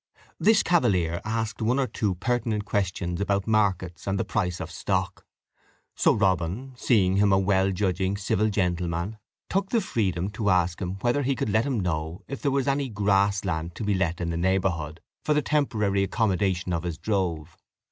This 0.39 0.63
cavalier 0.63 1.21
asked 1.23 1.61
one 1.61 1.77
or 1.77 1.85
two 1.85 2.15
pertinent 2.15 2.65
questions 2.65 3.21
about 3.21 3.45
markets 3.45 4.07
and 4.07 4.19
the 4.19 4.25
price 4.25 4.59
of 4.59 4.71
stock. 4.71 5.27
So 5.95 6.11
Robin, 6.13 6.73
seeing 6.75 7.17
him 7.17 7.31
a 7.31 7.37
well 7.37 7.71
judging, 7.71 8.17
civil 8.17 8.49
gentleman, 8.49 9.19
took 9.47 9.69
the 9.69 9.79
freedom 9.79 10.31
to 10.31 10.49
ask 10.49 10.81
him 10.81 10.95
whether 11.01 11.21
he 11.21 11.35
could 11.35 11.49
let 11.49 11.67
him 11.67 11.79
know 11.81 12.23
if 12.27 12.41
there 12.41 12.49
was 12.49 12.67
any 12.67 12.89
grass 12.89 13.45
land 13.45 13.75
to 13.75 13.83
be 13.83 13.93
let 13.93 14.19
in 14.19 14.31
that 14.31 14.37
neighbourhood, 14.37 15.01
for 15.23 15.35
the 15.35 15.43
temporary 15.43 16.01
accommodation 16.01 16.73
of 16.73 16.81
his 16.81 16.97
drove. 16.97 17.55